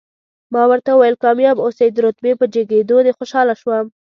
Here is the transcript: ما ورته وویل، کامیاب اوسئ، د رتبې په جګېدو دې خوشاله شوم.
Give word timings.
ما 0.53 0.63
ورته 0.71 0.91
وویل، 0.93 1.15
کامیاب 1.23 1.57
اوسئ، 1.65 1.87
د 1.91 1.97
رتبې 2.05 2.33
په 2.39 2.45
جګېدو 2.53 2.97
دې 3.05 3.11
خوشاله 3.17 3.53
شوم. 3.61 3.85